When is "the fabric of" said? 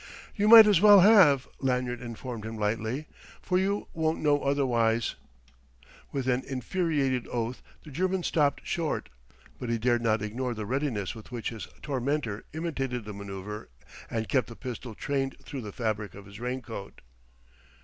15.61-16.25